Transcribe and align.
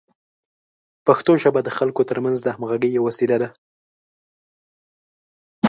پښتو 1.05 1.31
ژبه 1.43 1.59
د 1.63 1.69
خلکو 1.77 2.01
ترمنځ 2.09 2.37
د 2.41 2.47
همغږۍ 2.55 2.91
یوه 2.97 3.05
وسیله 3.09 3.35
ده. 3.41 3.49